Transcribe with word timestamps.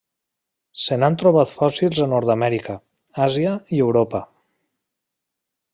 Se 0.83 0.97
n'han 1.01 1.17
trobat 1.23 1.51
fòssils 1.57 2.01
a 2.05 2.07
Nord-amèrica, 2.15 2.79
Àsia 3.29 3.55
i 3.79 3.85
Europa. 3.89 4.25